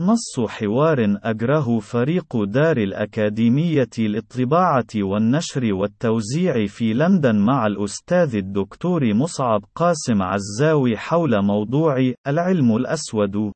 نص 0.00 0.40
حوار 0.48 1.16
أجره 1.24 1.78
فريق 1.78 2.44
دار 2.44 2.76
الأكاديمية 2.76 3.88
للطباعة 3.98 4.86
والنشر 4.96 5.74
والتوزيع 5.74 6.66
في 6.66 6.92
لندن 6.94 7.36
مع 7.38 7.66
الأستاذ 7.66 8.36
الدكتور 8.36 9.14
مصعب 9.14 9.64
قاسم 9.74 10.22
عزاوي 10.22 10.96
حول 10.96 11.44
موضوع 11.44 12.12
العلم 12.26 12.76
الأسود. 12.76 13.52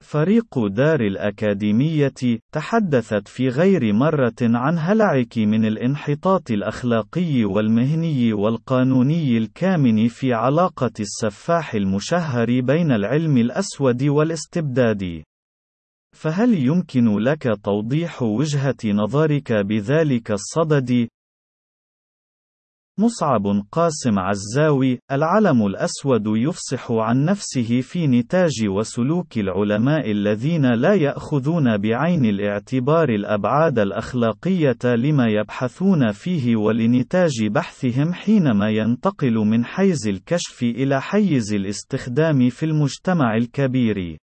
فريق 0.00 0.66
دار 0.66 1.00
الأكاديمية 1.00 2.38
تحدثت 2.52 3.28
في 3.28 3.48
غير 3.48 3.92
مرة 3.92 4.36
عن 4.42 4.78
هلعك 4.78 5.38
من 5.38 5.64
الانحطاط 5.64 6.50
الأخلاقي 6.50 7.44
والمهني 7.44 8.32
والقانوني 8.32 9.38
الكامن 9.38 10.08
في 10.08 10.32
علاقة 10.32 10.92
السفاح 11.00 11.74
المشهر 11.74 12.60
بين 12.60 12.92
العلم 12.92 13.36
الأسود 13.36 14.02
والاستبداد. 14.02 15.22
فهل 16.16 16.54
يمكن 16.54 17.18
لك 17.18 17.48
توضيح 17.64 18.22
وجهة 18.22 18.76
نظرك 18.84 19.52
بذلك 19.52 20.30
الصدد؟ 20.30 21.08
مصعب 23.00 23.42
قاسم 23.72 24.18
عزاوي 24.18 24.98
العلم 25.12 25.66
الأسود 25.66 26.24
يفصح 26.26 26.92
عن 26.92 27.24
نفسه 27.24 27.80
في 27.80 28.06
نتاج 28.06 28.68
وسلوك 28.68 29.38
العلماء 29.38 30.10
الذين 30.10 30.66
لا 30.66 30.94
يأخذون 30.94 31.76
بعين 31.76 32.24
الاعتبار 32.24 33.08
الأبعاد 33.08 33.78
الأخلاقية 33.78 34.78
لما 34.84 35.26
يبحثون 35.28 36.12
فيه 36.12 36.56
ولنتاج 36.56 37.46
بحثهم 37.46 38.12
حينما 38.12 38.70
ينتقل 38.70 39.34
من 39.34 39.64
حيز 39.64 40.08
الكشف 40.08 40.62
إلى 40.62 41.00
حيز 41.00 41.54
الاستخدام 41.54 42.48
في 42.48 42.66
المجتمع 42.66 43.36
الكبير. 43.36 44.18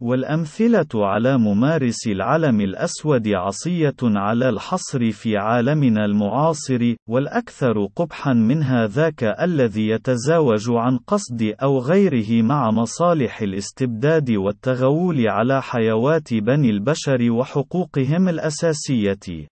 والأمثلة 0.00 0.86
على 0.94 1.38
ممارس 1.38 2.06
العلم 2.06 2.60
الأسود 2.60 3.28
عصية 3.28 3.96
على 4.02 4.48
الحصر 4.48 5.10
في 5.10 5.36
عالمنا 5.36 6.04
المعاصر، 6.04 6.94
والأكثر 7.08 7.86
قبحًا 7.96 8.32
منها 8.32 8.86
ذاك 8.86 9.24
الذي 9.24 9.88
يتزاوج 9.88 10.70
عن 10.70 10.98
قصد 10.98 11.54
أو 11.62 11.78
غيره 11.78 12.42
مع 12.42 12.70
مصالح 12.70 13.42
الاستبداد 13.42 14.30
والتغول 14.30 15.28
على 15.28 15.62
حيوات 15.62 16.34
بني 16.34 16.70
البشر 16.70 17.30
وحقوقهم 17.30 18.28
الأساسية. 18.28 19.48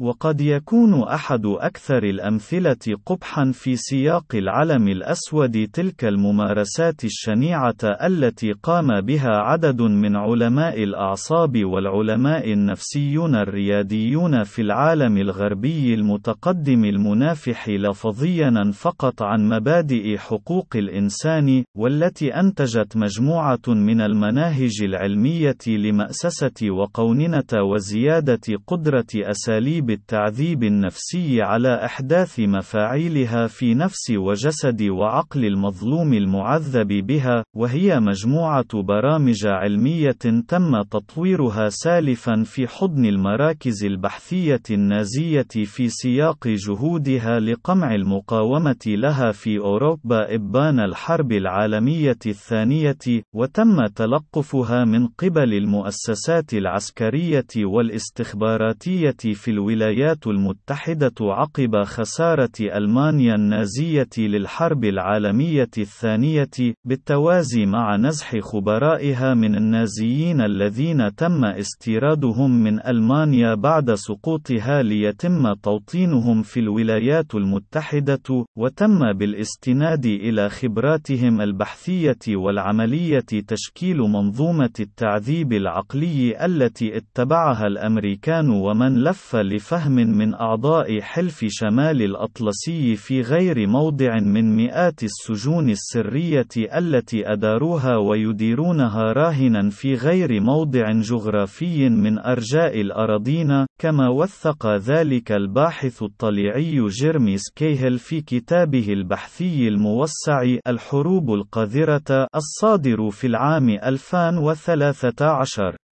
وقد 0.00 0.40
يكون 0.40 1.02
أحد 1.02 1.46
أكثر 1.46 2.02
الأمثلة 2.02 2.96
قبحًا 3.06 3.50
في 3.54 3.76
سياق 3.76 4.24
العلم 4.34 4.88
الأسود 4.88 5.68
تلك 5.72 6.04
الممارسات 6.04 7.04
الشنيعة 7.04 7.76
التي 7.84 8.52
قام 8.52 9.00
بها 9.00 9.30
عدد 9.30 9.82
من 9.82 10.16
علماء 10.16 10.82
الأعصاب 10.82 11.64
والعلماء 11.64 12.52
النفسيون 12.52 13.34
الرياديون 13.34 14.42
في 14.42 14.62
العالم 14.62 15.18
الغربي 15.18 15.94
المتقدم 15.94 16.84
المنافح 16.84 17.68
لفظيًا 17.68 18.70
فقط 18.74 19.22
عن 19.22 19.48
مبادئ 19.48 20.16
حقوق 20.18 20.68
الإنسان، 20.74 21.64
والتي 21.76 22.34
أنتجت 22.34 22.96
مجموعة 22.96 23.62
من 23.68 24.00
المناهج 24.00 24.82
العلمية 24.82 25.58
لمأسسة 25.66 26.70
وقوننة 26.70 27.62
وزيادة 27.72 28.40
قدرة 28.66 29.06
أساليب 29.16 29.89
بالتعذيب 29.90 30.64
النفسي 30.64 31.42
على 31.42 31.84
إحداث 31.84 32.40
مفاعيلها 32.40 33.46
في 33.46 33.74
نفس 33.74 34.10
وجسد 34.10 34.82
وعقل 34.82 35.44
المظلوم 35.44 36.12
المعذب 36.12 36.88
بها، 37.06 37.44
وهي 37.56 38.00
مجموعة 38.00 38.82
برامج 38.82 39.46
علمية 39.46 40.18
تم 40.48 40.82
تطويرها 40.82 41.68
سالفا 41.68 42.42
في 42.42 42.66
حضن 42.66 43.06
المراكز 43.06 43.84
البحثية 43.84 44.62
النازية 44.70 45.64
في 45.64 45.88
سياق 45.88 46.48
جهودها 46.48 47.40
لقمع 47.40 47.94
المقاومة 47.94 48.84
لها 48.86 49.32
في 49.32 49.58
أوروبا 49.58 50.34
إبان 50.34 50.80
الحرب 50.80 51.32
العالمية 51.32 52.18
الثانية، 52.26 52.98
وتم 53.34 53.86
تلقفها 53.86 54.84
من 54.84 55.06
قبل 55.06 55.54
المؤسسات 55.54 56.54
العسكرية 56.54 57.46
والاستخباراتية 57.56 59.34
في 59.34 59.50
الولايات 59.50 59.79
الولايات 59.80 60.26
المتحدة 60.26 61.14
عقب 61.20 61.82
خسارة 61.84 62.52
ألمانيا 62.60 63.34
النازية 63.34 64.08
للحرب 64.18 64.84
العالمية 64.84 65.70
الثانية، 65.78 66.50
بالتوازي 66.84 67.66
مع 67.66 67.96
نزح 67.96 68.38
خبرائها 68.38 69.34
من 69.34 69.54
النازيين 69.54 70.40
الذين 70.40 71.14
تم 71.14 71.44
استيرادهم 71.44 72.62
من 72.62 72.86
ألمانيا 72.86 73.54
بعد 73.54 73.94
سقوطها 73.94 74.82
ليتم 74.82 75.54
توطينهم 75.54 76.42
في 76.42 76.60
الولايات 76.60 77.34
المتحدة، 77.34 78.44
وتم 78.56 79.12
بالاستناد 79.12 80.06
إلى 80.06 80.48
خبراتهم 80.48 81.40
البحثية 81.40 82.18
والعملية 82.28 83.20
تشكيل 83.48 83.98
منظومة 83.98 84.72
التعذيب 84.80 85.52
العقلي 85.52 86.44
التي 86.44 86.96
اتبعها 86.96 87.66
الأمريكان 87.66 88.50
ومن 88.50 89.04
لف 89.04 89.36
فهم 89.60 89.92
من 89.92 90.34
أعضاء 90.34 91.00
حلف 91.00 91.44
شمال 91.48 92.02
الأطلسي 92.02 92.96
في 92.96 93.20
غير 93.20 93.66
موضع 93.66 94.20
من 94.20 94.56
مئات 94.56 95.02
السجون 95.02 95.70
السرية 95.70 96.48
التي 96.76 97.32
أداروها 97.32 97.96
ويديرونها 97.96 99.12
راهنا 99.12 99.70
في 99.70 99.94
غير 99.94 100.40
موضع 100.40 100.92
جغرافي 100.92 101.88
من 101.88 102.18
أرجاء 102.18 102.80
الأراضين، 102.80 103.66
كما 103.80 104.08
وثق 104.08 104.66
ذلك 104.66 105.32
الباحث 105.32 106.02
الطليعي 106.02 106.86
جيرمي 106.88 107.38
سكيهل 107.38 107.98
في 107.98 108.20
كتابه 108.20 108.92
البحثي 108.92 109.68
الموسع 109.68 110.56
الحروب 110.66 111.34
القذرة 111.34 112.26
الصادر 112.34 113.10
في 113.10 113.26
العام 113.26 113.70
2013. 113.70 115.89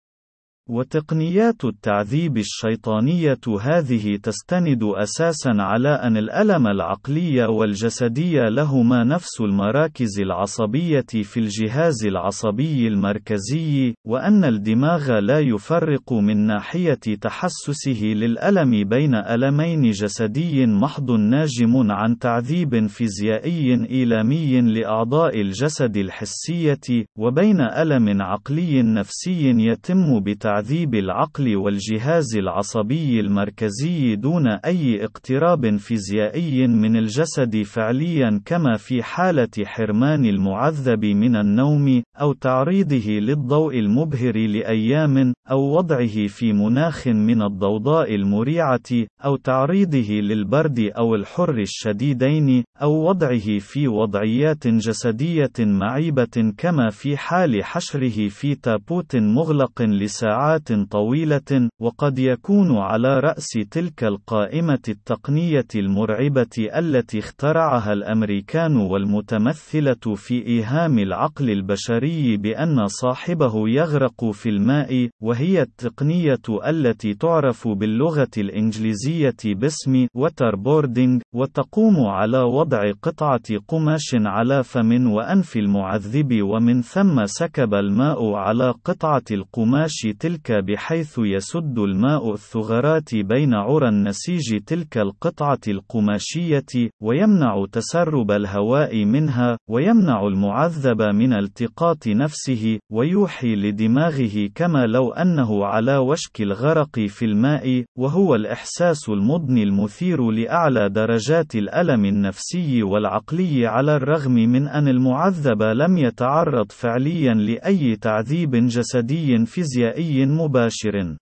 وتقنيات 0.68 1.64
التعذيب 1.64 2.38
الشيطانية 2.38 3.40
هذه 3.60 4.16
تستند 4.22 4.82
أساسًا 4.82 5.50
على 5.58 5.88
أن 5.88 6.16
الألم 6.16 6.66
العقلي 6.66 7.44
والجسدي 7.44 8.40
لهما 8.40 9.04
نفس 9.04 9.40
المراكز 9.40 10.20
العصبية 10.20 11.06
في 11.22 11.40
الجهاز 11.40 12.06
العصبي 12.06 12.88
المركزي، 12.88 13.94
وأن 14.06 14.44
الدماغ 14.44 15.18
لا 15.18 15.40
يفرق 15.40 16.12
من 16.12 16.46
ناحية 16.46 17.00
تحسسه 17.20 18.02
للألم 18.04 18.88
بين 18.88 19.14
ألمين 19.14 19.90
جسدي 19.90 20.66
محض 20.66 21.10
ناجم 21.10 21.90
عن 21.92 22.18
تعذيب 22.18 22.86
فيزيائي 22.86 23.90
إيلامي 23.90 24.60
لأعضاء 24.60 25.40
الجسد 25.40 25.96
الحسية، 25.96 27.06
وبين 27.18 27.60
ألم 27.60 28.22
عقلي 28.22 28.82
نفسي 28.82 29.50
يتم 29.50 30.20
بتعذيب 30.20 30.51
تعذيب 30.52 30.94
العقل 30.94 31.56
والجهاز 31.56 32.36
العصبي 32.36 33.20
المركزي 33.20 34.16
دون 34.16 34.46
أي 34.48 35.04
اقتراب 35.04 35.76
فيزيائي 35.76 36.66
من 36.66 36.96
الجسد 36.96 37.62
فعليا 37.62 38.40
كما 38.44 38.76
في 38.76 39.02
حالة 39.02 39.48
حرمان 39.64 40.24
المعذب 40.24 41.04
من 41.04 41.36
النوم، 41.36 42.02
أو 42.20 42.32
تعريضه 42.32 43.10
للضوء 43.10 43.78
المبهر 43.78 44.36
لأيام، 44.36 45.32
أو 45.50 45.76
وضعه 45.76 46.26
في 46.26 46.52
مناخ 46.52 47.08
من 47.08 47.42
الضوضاء 47.42 48.14
المريعة، 48.14 49.06
أو 49.24 49.36
تعريضه 49.36 50.10
للبرد 50.10 50.90
أو 50.98 51.14
الحر 51.14 51.58
الشديدين، 51.58 52.64
أو 52.82 53.08
وضعه 53.08 53.58
في 53.58 53.88
وضعيات 53.88 54.66
جسدية 54.66 55.52
معيبة 55.58 56.52
كما 56.58 56.90
في 56.90 57.16
حال 57.16 57.64
حشره 57.64 58.28
في 58.28 58.54
تابوت 58.54 59.16
مغلق 59.16 59.82
لساعات 59.82 60.41
ساعات 60.42 60.72
طويلة، 60.90 61.68
وقد 61.80 62.18
يكون 62.18 62.76
على 62.78 63.20
رأس 63.20 63.48
تلك 63.70 64.04
القائمة 64.04 64.82
التقنية 64.88 65.66
المرعبة 65.74 66.68
التي 66.78 67.18
اخترعها 67.18 67.92
الأمريكان 67.92 68.76
والمتمثلة 68.76 70.14
في 70.16 70.46
إيهام 70.46 70.98
العقل 70.98 71.50
البشري 71.50 72.36
بأن 72.36 72.86
صاحبه 72.86 73.68
يغرق 73.68 74.30
في 74.30 74.48
الماء، 74.48 75.08
وهي 75.22 75.62
التقنية 75.62 76.42
التي 76.66 77.14
تعرف 77.14 77.68
باللغة 77.68 78.30
الإنجليزية 78.38 79.36
باسم 79.46 80.06
waterboarding، 80.18 81.20
وتقوم 81.34 82.06
على 82.06 82.38
وضع 82.38 82.92
قطعة 83.02 83.58
قماش 83.68 84.14
على 84.14 84.62
فم 84.64 85.10
وأنف 85.10 85.56
المعذب 85.56 86.42
ومن 86.42 86.82
ثم 86.82 87.26
سكب 87.26 87.74
الماء 87.74 88.32
على 88.32 88.74
قطعة 88.84 89.24
القماش 89.30 89.92
تلك 90.18 90.31
تلك 90.32 90.64
بحيث 90.64 91.18
يسد 91.18 91.78
الماء 91.78 92.32
الثغرات 92.32 93.14
بين 93.14 93.54
عرى 93.54 93.88
النسيج 93.88 94.60
تلك 94.66 94.98
القطعة 94.98 95.58
القماشية، 95.68 96.90
ويمنع 97.02 97.66
تسرب 97.72 98.30
الهواء 98.30 99.04
منها، 99.04 99.58
ويمنع 99.70 100.26
المعذب 100.26 101.02
من 101.02 101.32
التقاط 101.32 102.08
نفسه، 102.08 102.78
ويوحي 102.92 103.54
لدماغه 103.56 104.48
كما 104.54 104.86
لو 104.86 105.12
أنه 105.12 105.64
على 105.64 105.96
وشك 105.96 106.40
الغرق 106.40 107.00
في 107.00 107.24
الماء، 107.24 107.84
وهو 107.98 108.34
الإحساس 108.34 109.08
المضني 109.08 109.62
المثير 109.62 110.30
لأعلى 110.30 110.88
درجات 110.88 111.54
الألم 111.54 112.04
النفسي 112.04 112.82
والعقلي 112.82 113.66
على 113.66 113.96
الرغم 113.96 114.34
من 114.34 114.68
أن 114.68 114.88
المعذب 114.88 115.62
لم 115.62 115.98
يتعرض 115.98 116.72
فعليا 116.72 117.34
لأي 117.34 117.96
تعذيب 117.96 118.50
جسدي 118.50 119.46
فيزيائي 119.46 120.21
مباشر 120.31 121.17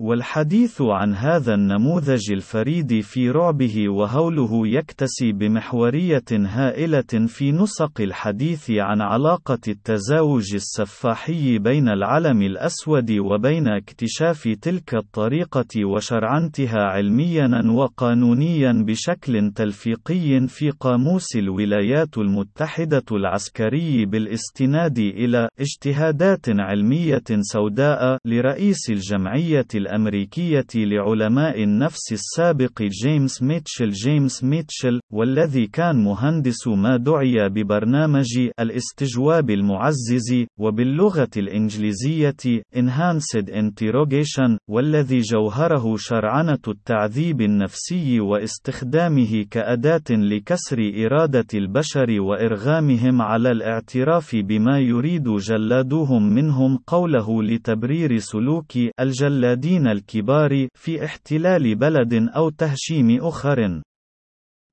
والحديث 0.00 0.82
عن 0.82 1.14
هذا 1.14 1.54
النموذج 1.54 2.32
الفريد 2.32 3.00
في 3.00 3.30
رعبه 3.30 3.88
وهوله 3.88 4.68
يكتسي 4.68 5.32
بمحورية 5.32 6.24
هائلة 6.32 7.26
في 7.26 7.52
نسق 7.52 8.00
الحديث 8.00 8.70
عن 8.70 9.00
علاقة 9.00 9.58
التزاوج 9.68 10.54
السفاحي 10.54 11.58
بين 11.58 11.88
العلم 11.88 12.42
الأسود 12.42 13.10
وبين 13.10 13.68
اكتشاف 13.68 14.48
تلك 14.62 14.94
الطريقة 14.94 15.84
وشرعنتها 15.84 16.78
علميا 16.78 17.62
وقانونيا 17.66 18.72
بشكل 18.72 19.52
تلفيقي 19.54 20.46
في 20.48 20.70
قاموس 20.70 21.36
الولايات 21.36 22.18
المتحدة 22.18 23.04
العسكري 23.12 24.06
بالاستناد 24.06 24.98
إلى 24.98 25.48
اجتهادات 25.60 26.48
علمية 26.48 27.24
سوداء 27.40 28.18
لرئيس 28.24 28.90
الجمعية 28.90 29.66
الأمريكية 29.86 30.66
لعلماء 30.74 31.62
النفس 31.62 32.12
السابق 32.12 32.82
جيمس 32.82 33.42
ميتشل. 33.42 33.90
جيمس 33.90 34.44
ميتشل 34.44 35.00
والذي 35.12 35.66
كان 35.66 36.04
مهندس 36.04 36.68
ما 36.68 36.96
دعي 36.96 37.48
ببرنامج 37.48 38.38
الاستجواب 38.60 39.50
المعزز 39.50 40.44
وباللغة 40.58 41.30
الإنجليزية 41.36 42.36
Enhanced 42.76 43.48
Interrogation 43.48 44.58
والذي 44.68 45.20
جوهره 45.20 45.96
شرعنة 45.96 46.58
التعذيب 46.68 47.40
النفسي 47.40 48.20
واستخدامه 48.20 49.44
كأداة 49.50 50.10
لكسر 50.10 50.78
إرادة 51.04 51.46
البشر 51.54 52.20
وإرغامهم 52.20 53.22
على 53.22 53.50
الاعتراف 53.50 54.36
بما 54.36 54.78
يريد 54.78 55.28
جلادوهم 55.28 56.22
منهم 56.34 56.78
قوله 56.86 57.42
لتبرير 57.42 58.18
سلوك 58.18 58.72
الجلادين 59.00 59.75
اللاعبين 59.76 59.86
الكبار 59.86 60.68
في 60.74 61.04
احتلال 61.04 61.74
بلد 61.74 62.14
أو 62.14 62.50
تهشيم 62.50 63.18
أخر. 63.20 63.82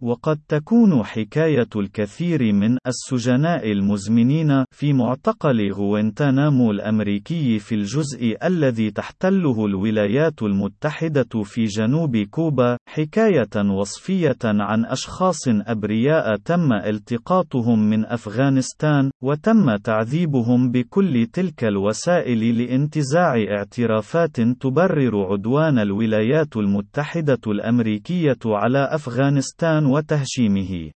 وقد 0.04 0.40
تكون 0.48 1.04
حكاية 1.04 1.70
الكثير 1.76 2.54
من 2.54 2.78
السجناء 2.88 3.72
المزمنين 3.72 4.66
في 4.72 4.94
معتقل 4.94 5.72
غوينتانامو 5.72 6.72
الأمريكي 6.72 7.60
في 7.60 7.76
الجزء 7.76 8.38
الذي 8.44 8.92
تحتله 8.92 9.66
الولايات 9.66 10.44
المتحدة 10.44 11.44
في 11.44 11.66
جنوب 11.66 12.18
كوبا 12.18 12.78
حكاية 12.88 13.72
وصفية 13.80 14.38
عن 14.44 14.86
أشخاص 14.86 15.48
أبرياء 15.48 16.36
تم 16.36 16.74
التقاطهم 16.74 17.90
من 17.90 18.06
أفغانستان 18.06 19.12
وتم 19.22 19.76
تعذيبهم 19.76 20.72
بكل 20.72 21.28
تلك 21.34 21.64
الوسائل 21.64 22.58
لانتزاع 22.58 23.36
اعترافات 23.52 24.42
تبرر 24.42 25.32
عدوان 25.32 25.80
الولايات 25.80 26.58
المتحدة 26.58 27.42
الأمريكية 27.48 28.40
على 28.46 28.90
أفغانستان 28.92 29.93
وتهشيمه. 29.94 30.92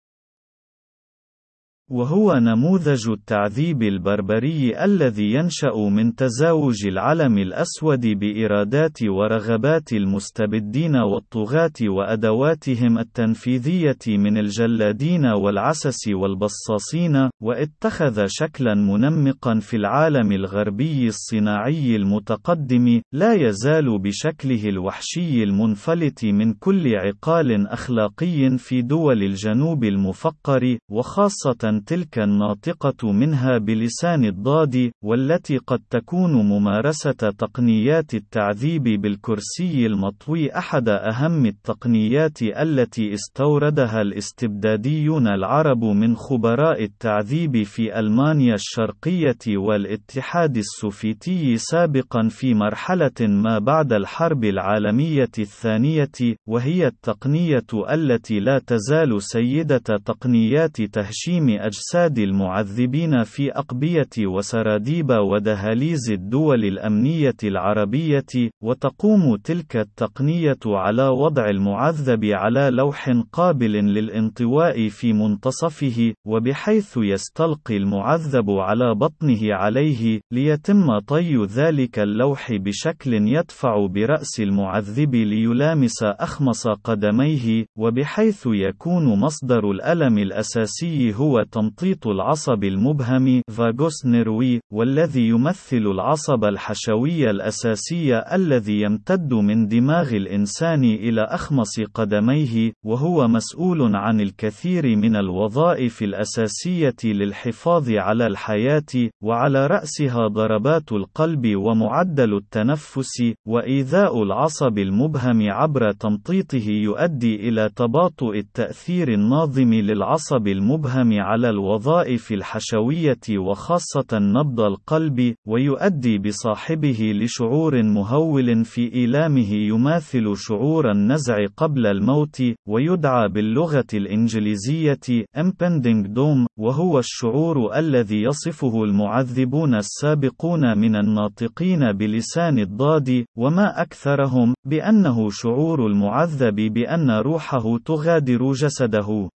وهو 1.91 2.33
نموذج 2.33 3.09
التعذيب 3.09 3.83
البربري 3.83 4.83
الذي 4.83 5.33
ينشأ 5.33 5.75
من 5.91 6.15
تزاوج 6.15 6.87
العلم 6.87 7.37
الأسود 7.37 8.07
بإرادات 8.07 9.03
ورغبات 9.03 9.93
المستبدين 9.93 10.95
والطغاة 10.95 11.79
وأدواتهم 11.83 12.99
التنفيذية 12.99 13.97
من 14.07 14.37
الجلادين 14.37 15.25
والعسس 15.25 16.07
والبصاصين، 16.07 17.29
واتخذ 17.41 18.25
شكلا 18.27 18.75
منمقا 18.75 19.59
في 19.59 19.77
العالم 19.77 20.31
الغربي 20.31 21.07
الصناعي 21.07 21.95
المتقدم، 21.95 23.01
لا 23.13 23.33
يزال 23.33 23.99
بشكله 23.99 24.69
الوحشي 24.69 25.43
المنفلت 25.43 26.25
من 26.25 26.53
كل 26.53 26.95
عقال 26.95 27.67
أخلاقي 27.67 28.57
في 28.57 28.81
دول 28.81 29.23
الجنوب 29.23 29.83
المفقر، 29.83 30.77
وخاصة 30.91 31.76
تلك 31.79 32.19
الناطقة 32.19 33.11
منها 33.11 33.57
بلسان 33.57 34.25
الضاد، 34.25 34.91
والتي 35.03 35.57
قد 35.57 35.79
تكون 35.89 36.33
ممارسة 36.33 37.11
تقنيات 37.11 38.13
التعذيب 38.13 38.83
بالكرسي 38.83 39.85
المطوي 39.85 40.57
أحد 40.57 40.89
أهم 40.89 41.45
التقنيات 41.45 42.41
التي 42.41 43.13
استوردها 43.13 44.01
الاستبداديون 44.01 45.27
العرب 45.27 45.83
من 45.83 46.15
خبراء 46.15 46.83
التعذيب 46.83 47.63
في 47.63 47.99
ألمانيا 47.99 48.53
الشرقية 48.53 49.57
والاتحاد 49.57 50.57
السوفيتي 50.57 51.57
سابقا 51.57 52.27
في 52.27 52.53
مرحلة 52.53 53.11
ما 53.21 53.59
بعد 53.59 53.93
الحرب 53.93 54.43
العالمية 54.43 55.31
الثانية، 55.39 56.11
وهي 56.47 56.87
التقنية 56.87 57.67
التي 57.91 58.39
لا 58.39 58.59
تزال 58.67 59.23
سيدة 59.23 59.77
تقنيات 59.77 60.81
تهشيم 60.81 61.49
أجساد 61.67 62.19
المعذبين 62.19 63.23
في 63.23 63.51
أقبية 63.51 64.27
وسراديب 64.27 65.11
ودهاليز 65.11 66.11
الدول 66.11 66.65
الأمنية 66.65 67.35
العربية، 67.43 68.49
وتقوم 68.63 69.35
تلك 69.35 69.75
التقنية 69.75 70.59
على 70.65 71.07
وضع 71.07 71.49
المعذب 71.49 72.25
على 72.25 72.69
لوح 72.71 73.09
قابل 73.31 73.71
للانطواء 73.71 74.89
في 74.89 75.13
منتصفه، 75.13 76.13
وبحيث 76.27 76.97
يستلقي 76.97 77.77
المعذب 77.77 78.49
على 78.49 78.95
بطنه 78.95 79.53
عليه، 79.53 80.19
ليتم 80.31 80.99
طي 80.99 81.45
ذلك 81.45 81.99
اللوح 81.99 82.53
بشكل 82.53 83.13
يدفع 83.13 83.87
برأس 83.87 84.39
المعذب 84.39 85.15
ليلامس 85.15 86.03
أخمص 86.03 86.67
قدميه، 86.67 87.65
وبحيث 87.77 88.47
يكون 88.47 89.19
مصدر 89.19 89.71
الألم 89.71 90.17
الأساسي 90.17 91.13
هو 91.13 91.43
تمطيط 91.57 92.07
العصب 92.07 92.63
المبهم 92.63 93.41
فاغوس 93.51 94.05
نيروي 94.05 94.59
والذي 94.73 95.27
يمثل 95.27 95.77
العصب 95.77 96.43
الحشوي 96.43 97.29
الأساسي 97.29 98.17
الذي 98.33 98.81
يمتد 98.81 99.33
من 99.33 99.67
دماغ 99.67 100.15
الإنسان 100.15 100.83
إلى 100.83 101.21
أخمص 101.21 101.79
قدميه 101.93 102.73
وهو 102.85 103.27
مسؤول 103.27 103.95
عن 103.95 104.21
الكثير 104.21 104.95
من 104.95 105.15
الوظائف 105.15 106.03
الأساسية 106.03 106.95
للحفاظ 107.03 107.89
على 107.91 108.27
الحياة 108.27 109.09
وعلى 109.23 109.67
رأسها 109.67 110.27
ضربات 110.27 110.91
القلب 110.91 111.55
ومعدل 111.55 112.37
التنفس 112.37 113.33
وإيذاء 113.47 114.23
العصب 114.23 114.77
المبهم 114.77 115.51
عبر 115.51 115.91
تمطيطه 115.91 116.69
يؤدي 116.69 117.49
إلى 117.49 117.69
تباطؤ 117.75 118.35
التأثير 118.35 119.13
الناظم 119.13 119.73
للعصب 119.73 120.47
المبهم 120.47 121.21
على 121.21 121.46
الوظائف 121.47 122.31
الحشوية 122.31 123.25
وخاصة 123.37 124.07
نبض 124.13 124.59
القلب، 124.59 125.35
ويؤدي 125.47 126.17
بصاحبه 126.17 127.11
لشعور 127.15 127.83
مهول 127.83 128.65
في 128.65 128.93
إيلامه 128.93 129.53
يماثل 129.53 130.33
شعور 130.35 130.91
النزع 130.91 131.45
قبل 131.57 131.87
الموت، 131.87 132.41
ويدعى 132.67 133.29
باللغة 133.29 133.87
الإنجليزية 133.93 135.25
impending 135.37 136.07
doom، 136.07 136.47
وهو 136.59 136.99
الشعور 136.99 137.77
الذي 137.77 138.21
يصفه 138.21 138.83
المعذبون 138.83 139.75
السابقون 139.75 140.77
من 140.77 140.95
الناطقين 140.95 141.91
بلسان 141.91 142.59
الضاد، 142.59 143.25
وما 143.37 143.81
أكثرهم، 143.81 144.53
بأنه 144.65 145.29
شعور 145.29 145.87
المعذب 145.87 146.55
بأن 146.55 147.11
روحه 147.11 147.77
تغادر 147.85 148.51
جسده. 148.51 149.29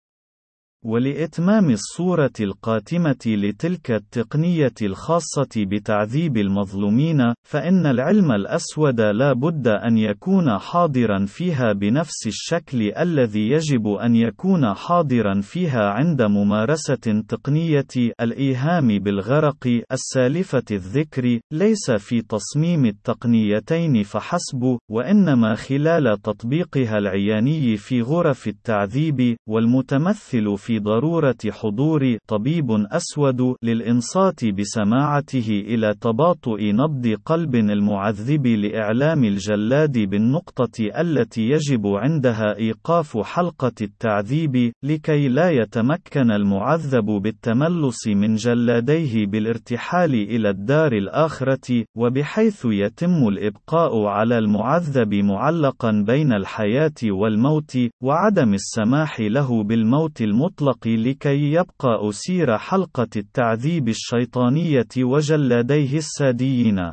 ولإتمام 0.84 1.70
الصورة 1.70 2.32
القاتمة 2.40 3.18
لتلك 3.26 3.90
التقنية 3.90 4.72
الخاصة 4.82 5.48
بتعذيب 5.56 6.36
المظلومين، 6.36 7.34
فإن 7.48 7.86
العلم 7.86 8.32
الأسود 8.32 9.00
لا 9.00 9.32
بد 9.32 9.68
أن 9.68 9.98
يكون 9.98 10.58
حاضرا 10.58 11.24
فيها 11.26 11.72
بنفس 11.72 12.26
الشكل 12.26 12.92
الذي 12.98 13.50
يجب 13.50 13.88
أن 13.88 14.16
يكون 14.16 14.74
حاضرا 14.74 15.40
فيها 15.40 15.90
عند 15.90 16.22
ممارسة 16.22 17.22
تقنية 17.28 18.12
الإيهام 18.20 18.98
بالغرق 18.98 19.82
السالفة 19.92 20.64
الذكر، 20.70 21.40
ليس 21.52 21.90
في 21.90 22.22
تصميم 22.22 22.86
التقنيتين 22.86 24.02
فحسب، 24.02 24.78
وإنما 24.90 25.54
خلال 25.54 26.22
تطبيقها 26.22 26.98
العياني 26.98 27.76
في 27.76 28.02
غرف 28.02 28.48
التعذيب، 28.48 29.36
والمتمثل 29.48 30.56
في 30.58 30.69
في 30.70 30.78
ضرورة 30.78 31.36
حضور 31.50 32.16
طبيب 32.28 32.70
أسود 32.70 33.54
للإنصات 33.62 34.44
بسماعته 34.44 35.48
إلى 35.66 35.94
تباطؤ 36.00 36.60
نبض 36.62 37.14
قلب 37.24 37.54
المعذب 37.54 38.46
لإعلام 38.46 39.24
الجلاد 39.24 39.98
بالنقطة 39.98 40.90
التي 41.00 41.42
يجب 41.42 41.86
عندها 41.86 42.56
إيقاف 42.58 43.18
حلقة 43.18 43.72
التعذيب، 43.82 44.72
لكي 44.84 45.28
لا 45.28 45.50
يتمكن 45.50 46.30
المعذب 46.30 47.04
بالتملص 47.04 48.08
من 48.08 48.34
جلاديه 48.34 49.26
بالارتحال 49.26 50.14
إلى 50.14 50.50
الدار 50.50 50.92
الآخرة، 50.92 51.84
وبحيث 51.96 52.64
يتم 52.64 53.28
الإبقاء 53.28 54.04
على 54.04 54.38
المعذب 54.38 55.14
معلقا 55.14 56.04
بين 56.06 56.32
الحياة 56.32 57.00
والموت، 57.04 57.78
وعدم 58.02 58.54
السماح 58.54 59.20
له 59.20 59.62
بالموت 59.64 60.22
المطلق. 60.22 60.59
المطلق 60.60 60.88
لكي 60.88 61.52
يبقى 61.52 62.08
أسير 62.08 62.58
حلقة 62.58 63.08
التعذيب 63.16 63.88
الشيطانية 63.88 64.88
وجلاديه 64.98 65.96
الساديين. 65.98 66.92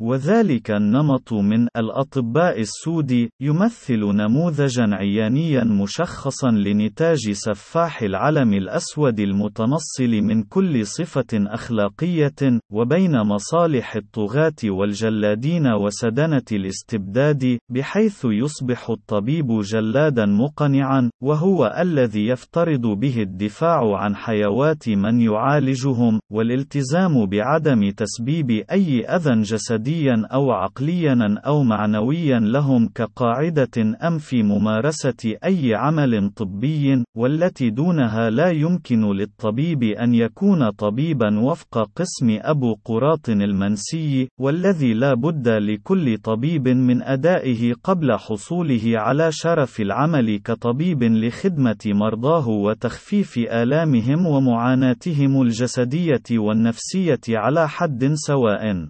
وذلك 0.00 0.70
النمط 0.70 1.32
من 1.32 1.68
الأطباء 1.76 2.60
السود 2.60 3.28
يمثل 3.40 4.00
نموذجا 4.00 4.88
عيانيا 4.92 5.64
مشخصا 5.64 6.50
لنتاج 6.50 7.30
سفاح 7.30 8.02
العلم 8.02 8.52
الأسود 8.54 9.20
المتنصل 9.20 10.10
من 10.22 10.42
كل 10.42 10.86
صفة 10.86 11.26
أخلاقية 11.34 12.60
وبين 12.72 13.20
مصالح 13.20 13.96
الطغاة 13.96 14.60
والجلادين 14.64 15.66
وسدنة 15.66 16.48
الاستبداد 16.52 17.58
بحيث 17.70 18.24
يصبح 18.24 18.90
الطبيب 18.90 19.60
جلادا 19.60 20.26
مقنعا 20.26 21.10
وهو 21.22 21.76
الذي 21.80 22.26
يفترض 22.26 22.86
به 22.86 23.22
الدفاع 23.22 23.96
عن 23.96 24.16
حيوات 24.16 24.88
من 24.88 25.20
يعالجهم 25.20 26.20
والالتزام 26.32 27.26
بعدم 27.26 27.90
تسبيب 27.90 28.50
أي 28.50 29.04
أذى 29.04 29.42
جسدي 29.42 29.89
جسديا 29.90 30.26
أو 30.32 30.52
عقليا 30.52 31.40
أو 31.46 31.62
معنويا 31.62 32.38
لهم 32.38 32.88
كقاعدة 32.94 33.96
أم 34.06 34.18
في 34.18 34.42
ممارسة 34.42 35.36
أي 35.44 35.74
عمل 35.74 36.30
طبي، 36.30 37.04
والتي 37.16 37.70
دونها 37.70 38.30
لا 38.30 38.50
يمكن 38.50 39.12
للطبيب 39.12 39.82
أن 39.82 40.14
يكون 40.14 40.70
طبيبا 40.70 41.40
وفق 41.40 41.78
قسم 41.96 42.38
أبو 42.40 42.76
قراط 42.84 43.28
المنسي، 43.28 44.28
والذي 44.40 44.94
لا 44.94 45.14
بد 45.14 45.48
لكل 45.48 46.18
طبيب 46.18 46.68
من 46.68 47.02
أدائه 47.02 47.74
قبل 47.84 48.12
حصوله 48.12 48.82
على 48.94 49.28
شرف 49.32 49.80
العمل 49.80 50.38
كطبيب 50.38 51.02
لخدمة 51.02 51.84
مرضاه 51.86 52.48
وتخفيف 52.48 53.38
آلامهم 53.38 54.26
ومعاناتهم 54.26 55.42
الجسدية 55.42 56.38
والنفسية 56.38 57.20
على 57.28 57.68
حد 57.68 58.10
سواء. 58.14 58.88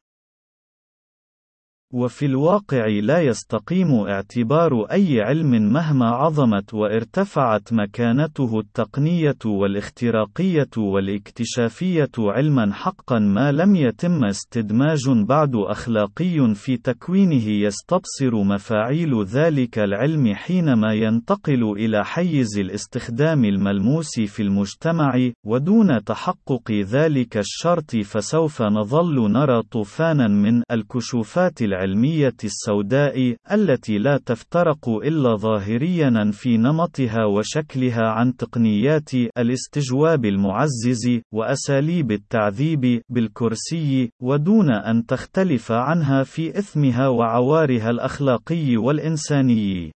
وفي 1.92 2.26
الواقع 2.26 2.86
لا 2.86 3.20
يستقيم 3.20 3.94
اعتبار 3.94 4.84
أي 4.92 5.20
علم 5.20 5.72
مهما 5.72 6.06
عظمت 6.06 6.74
وارتفعت 6.74 7.72
مكانته 7.72 8.60
التقنية 8.60 9.36
والاختراقية 9.44 10.68
والاكتشافية 10.76 12.10
علما 12.18 12.72
حقا 12.72 13.18
ما 13.18 13.52
لم 13.52 13.76
يتم 13.76 14.24
استدماج 14.24 15.00
بعد 15.08 15.52
أخلاقي 15.56 16.54
في 16.54 16.76
تكوينه 16.76 17.48
يستبصر 17.48 18.44
مفاعيل 18.44 19.24
ذلك 19.24 19.78
العلم 19.78 20.34
حينما 20.34 20.92
ينتقل 20.92 21.72
إلى 21.72 22.04
حيز 22.04 22.58
الاستخدام 22.58 23.44
الملموس 23.44 24.20
في 24.20 24.42
المجتمع 24.42 25.30
ودون 25.46 26.04
تحقق 26.04 26.70
ذلك 26.70 27.36
الشرط 27.36 27.96
فسوف 27.96 28.62
نظل 28.62 29.32
نرى 29.32 29.62
طوفانا 29.62 30.28
من 30.28 30.62
الكشوفات 30.70 31.62
العلمية. 31.62 31.79
العلمية 31.80 32.36
السوداء 32.44 33.36
التي 33.52 33.98
لا 33.98 34.20
تفترق 34.26 34.88
إلا 34.88 35.36
ظاهريا 35.36 36.30
في 36.32 36.56
نمطها 36.56 37.24
وشكلها 37.24 38.02
عن 38.02 38.36
تقنيات 38.36 39.14
الاستجواب 39.14 40.24
المعزز 40.24 41.20
وأساليب 41.34 42.12
التعذيب 42.12 43.02
بالكرسي 43.08 44.10
ودون 44.22 44.70
أن 44.70 45.06
تختلف 45.06 45.72
عنها 45.72 46.22
في 46.22 46.58
إثمها 46.58 47.08
وعوارها 47.08 47.90
الأخلاقي 47.90 48.76
والإنساني. 48.76 49.92